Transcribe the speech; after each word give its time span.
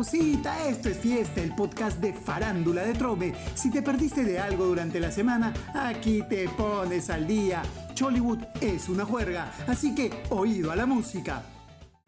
esto 0.00 0.88
es 0.88 0.98
fiesta, 0.98 1.42
el 1.42 1.54
podcast 1.56 1.98
de 1.98 2.12
farándula 2.12 2.82
de 2.82 2.94
Trome. 2.94 3.32
Si 3.54 3.68
te 3.68 3.82
perdiste 3.82 4.22
de 4.22 4.38
algo 4.38 4.66
durante 4.66 5.00
la 5.00 5.10
semana, 5.10 5.52
aquí 5.74 6.22
te 6.28 6.48
pones 6.50 7.10
al 7.10 7.26
día. 7.26 7.62
Chollywood 7.94 8.38
es 8.60 8.88
una 8.88 9.04
juerga, 9.04 9.52
así 9.66 9.96
que 9.96 10.22
oído 10.30 10.70
a 10.70 10.76
la 10.76 10.86
música. 10.86 11.42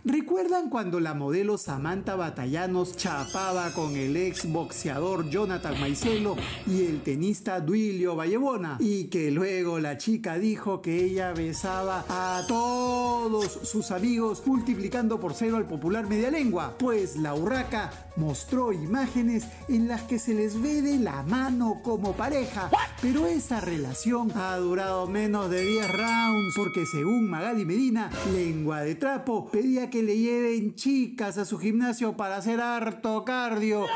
¿Recuerdan 0.04 0.70
cuando 0.70 1.00
la 1.00 1.14
modelo 1.14 1.58
Samantha 1.58 2.14
Batallanos 2.14 2.96
chapaba 2.96 3.72
con 3.74 3.96
el 3.96 4.16
ex 4.16 4.50
boxeador 4.50 5.28
Jonathan 5.28 5.78
Maicelo 5.80 6.36
y 6.66 6.86
el 6.86 7.02
tenista 7.02 7.60
Duilio 7.60 8.14
Vallebona? 8.14 8.76
Y 8.78 9.08
que 9.08 9.32
luego 9.32 9.80
la 9.80 9.98
chica 9.98 10.38
dijo 10.38 10.80
que 10.80 11.04
ella 11.04 11.32
besaba 11.32 12.04
a 12.08 12.40
todos 12.46 13.09
sus 13.42 13.90
amigos 13.90 14.42
multiplicando 14.44 15.20
por 15.20 15.34
cero 15.34 15.56
al 15.56 15.66
popular 15.66 16.08
media 16.08 16.30
lengua. 16.30 16.74
Pues 16.78 17.16
la 17.16 17.34
urraca 17.34 17.90
mostró 18.16 18.72
imágenes 18.72 19.44
en 19.68 19.88
las 19.88 20.02
que 20.02 20.18
se 20.18 20.34
les 20.34 20.60
ve 20.60 20.82
de 20.82 20.98
la 20.98 21.22
mano 21.22 21.80
como 21.82 22.12
pareja. 22.14 22.70
Pero 23.00 23.26
esa 23.26 23.60
relación 23.60 24.32
ha 24.34 24.56
durado 24.56 25.06
menos 25.06 25.48
de 25.50 25.62
10 25.62 25.92
rounds 25.92 26.54
porque 26.56 26.84
según 26.86 27.30
Magali 27.30 27.64
Medina, 27.64 28.10
lengua 28.32 28.82
de 28.82 28.94
trapo, 28.96 29.50
pedía 29.50 29.90
que 29.90 30.02
le 30.02 30.18
lleven 30.18 30.74
chicas 30.74 31.38
a 31.38 31.44
su 31.44 31.58
gimnasio 31.58 32.16
para 32.16 32.36
hacer 32.36 32.60
harto 32.60 33.24
cardio. 33.24 33.86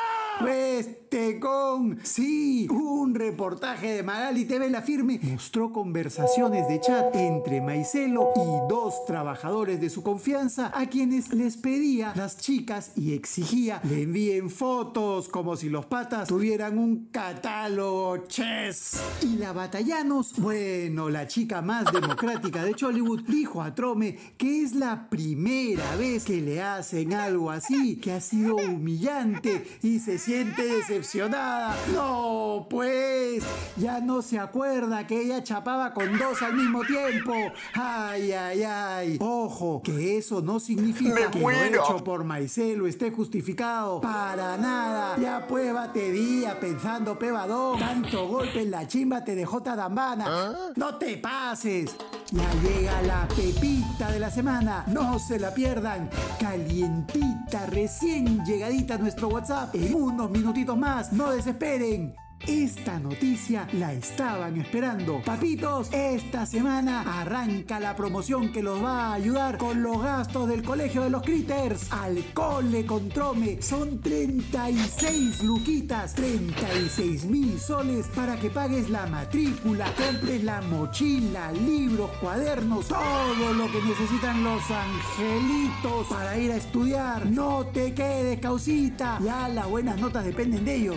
Con, 1.41 2.00
sí, 2.02 2.66
un 2.68 3.14
reportaje 3.14 3.92
de 3.92 4.02
Magali 4.02 4.46
TV 4.46 4.68
La 4.68 4.82
Firme 4.82 5.20
mostró 5.23 5.73
conversaciones 5.73 6.66
de 6.66 6.80
chat 6.80 7.14
entre 7.14 7.60
Maicelo 7.60 8.32
y 8.34 8.68
dos 8.68 9.04
trabajadores 9.06 9.80
de 9.80 9.90
su 9.90 10.02
confianza 10.02 10.73
a 10.74 10.87
quienes 10.87 11.32
les 11.32 11.56
pedía 11.56 12.12
las 12.16 12.38
chicas 12.38 12.90
y 12.96 13.12
exigía 13.12 13.80
le 13.84 14.02
envíen 14.02 14.51
fotos 14.51 15.29
como 15.29 15.54
si 15.54 15.68
los 15.68 15.87
patas 15.87 16.26
tuvieran 16.26 16.79
un 16.79 17.06
catálogo 17.12 18.26
chess. 18.26 19.01
Y 19.23 19.37
la 19.37 19.52
Batallanos, 19.52 20.32
bueno, 20.38 21.10
la 21.10 21.28
chica 21.28 21.62
más 21.62 21.93
democrática 21.93 22.65
de 22.65 22.74
Chollywood, 22.74 23.23
dijo 23.28 23.62
a 23.62 23.73
Trome 23.73 24.18
que 24.37 24.62
es 24.65 24.74
la 24.74 25.09
primera 25.09 25.95
vez 25.95 26.24
que 26.24 26.40
le 26.40 26.60
hacen 26.60 27.12
algo 27.12 27.52
así, 27.52 28.01
que 28.01 28.10
ha 28.10 28.21
sido 28.21 28.56
humillante 28.56 29.65
y 29.80 30.01
se 30.01 30.18
siente 30.18 30.65
decepcionada. 31.05 31.77
No, 31.93 32.66
pues, 32.69 33.45
ya 33.77 34.01
no 34.01 34.23
se 34.23 34.38
acuerda 34.38 35.07
que 35.07 35.21
ella 35.21 35.43
chapaba 35.43 35.93
con 35.93 36.19
dos 36.19 36.41
al 36.43 36.55
mismo 36.55 36.83
tiempo. 36.83 37.33
Ay, 37.74 38.33
ay, 38.33 38.63
ay. 38.63 39.19
Ojo, 39.21 39.83
que 39.83 40.16
eso 40.16 40.41
no 40.41 40.59
significa 40.59 41.30
que 41.30 41.38
lo 41.38 41.51
hecho 41.51 42.02
por 42.02 42.24
Maicelo 42.24 42.87
esté 42.87 43.11
justificado. 43.11 44.01
Para 44.01 44.57
nada. 44.57 45.16
Ya 45.19 45.46
pruébate 45.46 46.11
día 46.11 46.59
pensando 46.59 47.18
pebadón. 47.18 47.79
Tanto 47.79 48.27
golpe 48.27 48.63
en 48.63 48.71
la 48.71 48.87
chimba 48.87 49.24
te 49.24 49.35
dejó 49.35 49.63
tadambana. 49.63 50.73
No 50.77 50.96
te 50.96 51.18
pases. 51.18 51.95
Ya 52.30 52.51
llega 52.63 53.03
la 53.03 53.29
pepita 53.29 54.11
de 54.11 54.19
la 54.19 54.30
semana. 54.30 54.85
No 54.89 55.19
se 55.19 55.39
la 55.39 55.53
pierdan. 55.53 56.09
Calientita, 56.41 57.67
recién 57.67 58.45
llegadita 58.45 58.95
a 58.95 58.99
nuestro 58.99 59.29
WhatsApp. 59.29 59.75
En 59.75 59.95
unos 59.95 60.30
minutitos 60.30 60.77
más. 60.77 61.13
No 61.13 61.30
desesperen. 61.30 62.15
Esta 62.46 62.98
noticia 62.98 63.66
la 63.73 63.95
estaban 63.95 64.60
esperando. 64.60 65.22
Papitos, 65.22 65.91
esta 65.92 66.44
semana 66.44 67.20
arranca 67.20 67.81
la 67.81 67.97
promoción 67.97 68.53
que 68.53 68.62
los 68.62 68.84
va 68.84 69.06
a 69.06 69.14
ayudar 69.14 69.56
con 69.56 69.82
los 69.82 70.03
gastos 70.03 70.48
del 70.48 70.62
colegio 70.62 71.03
de 71.03 71.10
los 71.10 71.22
critters. 71.22 71.91
Al 71.91 72.22
cole 72.34 72.84
con 72.84 73.09
Trome 73.09 73.62
son 73.62 73.98
36 74.00 75.43
luquitas, 75.43 76.15
36 76.15 77.25
mil 77.25 77.59
soles 77.59 78.09
para 78.09 78.37
que 78.37 78.50
pagues 78.50 78.91
la 78.91 79.06
matrícula, 79.06 79.87
compres 79.97 80.44
la 80.44 80.60
mochila, 80.60 81.50
libros, 81.53 82.10
cuadernos, 82.21 82.88
todo 82.88 83.54
lo 83.54 83.72
que 83.72 83.81
necesitan 83.83 84.44
los 84.44 84.62
angelitos 84.71 86.09
para 86.09 86.37
ir 86.37 86.53
a 86.53 86.56
estudiar. 86.56 87.25
No 87.25 87.65
te 87.66 87.94
quedes, 87.94 88.38
causita. 88.38 89.19
Ya 89.25 89.49
las 89.49 89.66
buenas 89.66 89.99
notas 89.99 90.27
dependen 90.27 90.62
de 90.66 90.75
ellos. 90.75 90.97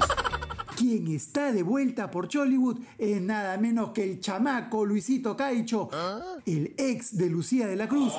Quien 0.77 1.07
está 1.07 1.51
de 1.51 1.63
vuelta 1.63 2.11
por 2.11 2.27
Chollywood 2.27 2.77
es 2.99 3.19
nada 3.19 3.57
menos 3.57 3.89
que 3.93 4.03
el 4.03 4.19
chamaco 4.19 4.85
Luisito 4.85 5.35
Caicho, 5.35 5.89
el 6.45 6.75
ex 6.77 7.17
de 7.17 7.31
Lucía 7.31 7.65
de 7.65 7.75
la 7.75 7.87
Cruz. 7.87 8.13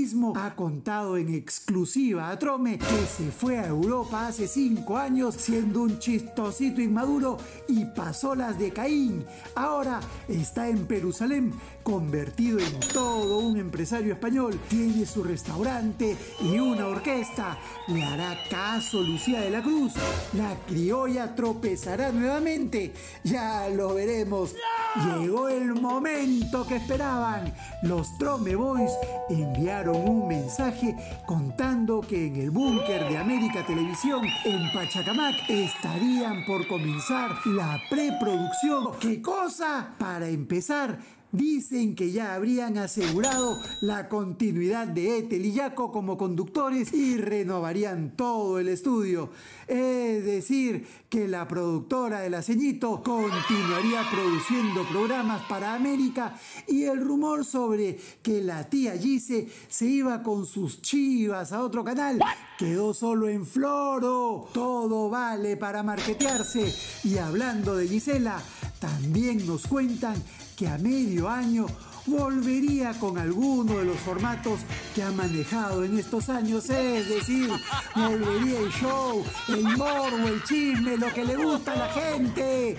Mismo 0.00 0.32
ha 0.34 0.54
contado 0.56 1.18
en 1.18 1.34
exclusiva 1.34 2.30
a 2.30 2.38
Trome 2.38 2.78
que 2.78 3.06
se 3.06 3.30
fue 3.30 3.58
a 3.58 3.66
Europa 3.66 4.28
hace 4.28 4.48
cinco 4.48 4.96
años 4.96 5.34
siendo 5.34 5.82
un 5.82 5.98
chistosito 5.98 6.80
inmaduro 6.80 7.36
y 7.68 7.84
pasó 7.84 8.34
las 8.34 8.58
de 8.58 8.72
Caín. 8.72 9.26
Ahora 9.54 10.00
está 10.26 10.68
en 10.68 10.88
Jerusalén, 10.88 11.52
convertido 11.82 12.58
en 12.60 12.80
todo 12.94 13.40
un 13.40 13.58
empresario 13.58 14.14
español. 14.14 14.58
Tiene 14.70 15.04
su 15.04 15.22
restaurante 15.22 16.16
y 16.40 16.58
una 16.58 16.86
orquesta. 16.86 17.58
¿Le 17.88 18.02
hará 18.02 18.38
caso 18.48 19.02
Lucía 19.02 19.40
de 19.40 19.50
la 19.50 19.62
Cruz? 19.62 19.92
¿La 20.32 20.56
criolla 20.66 21.34
tropezará 21.34 22.10
nuevamente? 22.10 22.94
Ya 23.22 23.68
lo 23.68 23.94
veremos. 23.94 24.54
Llegó 24.96 25.48
el 25.48 25.74
momento 25.74 26.66
que 26.66 26.76
esperaban. 26.76 27.54
Los 27.82 28.16
Trome 28.18 28.56
Boys 28.56 28.90
enviaron 29.28 29.89
un 29.92 30.28
mensaje 30.28 30.94
contando 31.26 32.00
que 32.00 32.26
en 32.26 32.36
el 32.36 32.50
búnker 32.50 33.08
de 33.08 33.18
América 33.18 33.64
Televisión 33.66 34.24
en 34.44 34.72
Pachacamac 34.72 35.48
estarían 35.48 36.44
por 36.46 36.66
comenzar 36.66 37.30
la 37.46 37.80
preproducción. 37.88 38.98
¿Qué 39.00 39.20
cosa? 39.20 39.94
Para 39.98 40.28
empezar, 40.28 40.98
Dicen 41.32 41.94
que 41.94 42.10
ya 42.10 42.34
habrían 42.34 42.76
asegurado 42.76 43.60
la 43.80 44.08
continuidad 44.08 44.88
de 44.88 45.18
Ethel 45.18 45.46
y 45.46 45.54
Jaco 45.54 45.92
como 45.92 46.18
conductores 46.18 46.92
y 46.92 47.16
renovarían 47.16 48.16
todo 48.16 48.58
el 48.58 48.68
estudio. 48.68 49.30
Es 49.68 50.24
decir, 50.24 50.86
que 51.08 51.28
la 51.28 51.46
productora 51.46 52.20
de 52.20 52.30
La 52.30 52.42
Ceñito 52.42 53.02
continuaría 53.02 54.02
produciendo 54.10 54.82
programas 54.88 55.42
para 55.48 55.74
América 55.74 56.36
y 56.66 56.84
el 56.84 57.00
rumor 57.00 57.44
sobre 57.44 57.98
que 58.22 58.42
la 58.42 58.68
tía 58.68 58.98
Gise 58.98 59.48
se 59.68 59.86
iba 59.86 60.22
con 60.22 60.46
sus 60.46 60.82
chivas 60.82 61.52
a 61.52 61.62
otro 61.62 61.84
canal 61.84 62.20
quedó 62.60 62.92
solo 62.92 63.26
en 63.26 63.46
Floro. 63.46 64.46
Todo 64.52 65.08
vale 65.08 65.56
para 65.56 65.82
marketearse. 65.82 66.70
Y 67.04 67.16
hablando 67.16 67.74
de 67.74 67.88
Gisela, 67.88 68.38
también 68.78 69.46
nos 69.46 69.66
cuentan 69.66 70.22
que 70.60 70.68
a 70.68 70.76
medio 70.76 71.26
año 71.26 71.64
volvería 72.04 72.92
con 73.00 73.16
alguno 73.16 73.78
de 73.78 73.84
los 73.86 73.96
formatos 73.96 74.60
que 74.94 75.02
ha 75.02 75.10
manejado 75.10 75.84
en 75.84 75.98
estos 75.98 76.28
años, 76.28 76.68
es 76.68 77.08
decir, 77.08 77.48
volvería 77.96 78.60
el 78.60 78.70
show, 78.70 79.24
el 79.48 79.62
morbo, 79.62 80.28
el 80.28 80.44
chisme, 80.44 80.98
lo 80.98 81.10
que 81.14 81.24
le 81.24 81.36
gusta 81.36 81.72
a 81.72 81.76
la 81.76 81.88
gente. 81.88 82.76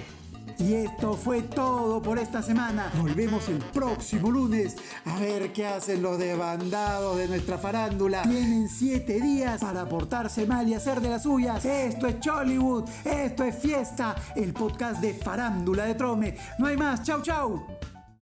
Y 0.62 0.76
esto 0.76 1.16
fue 1.16 1.42
todo 1.42 2.02
por 2.02 2.20
esta 2.20 2.44
semana. 2.44 2.92
Volvemos 3.02 3.50
el 3.50 3.58
próximo 3.58 4.30
lunes 4.30 4.76
a 5.06 5.20
ver 5.20 5.52
qué 5.54 5.66
hacen 5.66 6.04
los 6.04 6.20
debandados 6.20 7.18
de 7.18 7.28
nuestra 7.28 7.58
farándula. 7.58 8.22
Tienen 8.22 8.70
siete 8.70 9.20
días 9.20 9.62
para 9.62 9.90
portarse 9.90 10.46
mal 10.46 10.68
y 10.68 10.76
hacer 10.76 11.02
de 11.02 11.10
las 11.10 11.24
suyas. 11.24 11.66
Esto 11.66 12.06
es 12.06 12.20
Chollywood, 12.20 12.88
esto 13.04 13.44
es 13.44 13.56
fiesta, 13.56 14.16
el 14.36 14.54
podcast 14.54 15.02
de 15.02 15.16
farándula 15.16 15.86
de 15.86 15.96
Trome. 15.96 16.38
No 16.60 16.68
hay 16.68 16.78
más, 16.78 17.02
chau 17.02 17.24
chau. 17.24 17.66